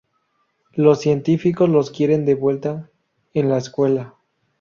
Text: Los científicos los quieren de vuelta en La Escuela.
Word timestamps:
Los 0.73 0.99
científicos 1.01 1.69
los 1.69 1.91
quieren 1.91 2.25
de 2.25 2.33
vuelta 2.33 2.89
en 3.35 3.49
La 3.49 3.59
Escuela. 3.59 4.15